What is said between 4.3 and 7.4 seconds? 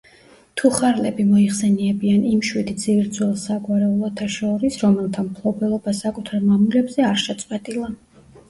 შორის, რომელთა მფლობელობა საკუთარ მამულებზე არ